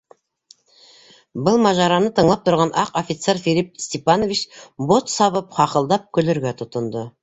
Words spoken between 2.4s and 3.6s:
торған аҡ офицер